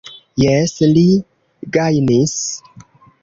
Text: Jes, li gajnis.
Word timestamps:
Jes, 0.43 0.71
li 0.95 1.03
gajnis. 1.77 2.35